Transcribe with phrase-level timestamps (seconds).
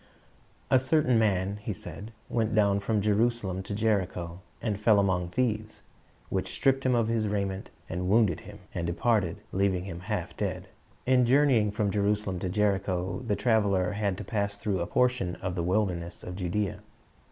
[0.71, 5.83] "A certain man," He said, "went down from Jerusalem to Jericho, and fell among thieves,
[6.29, 10.69] which stripped him of his raiment, and wounded him, and departed, leaving him half dead."
[11.05, 15.53] In journeying from Jerusalem to Jericho, the traveler had to pass through a portion of
[15.53, 16.81] the wilderness of Judea.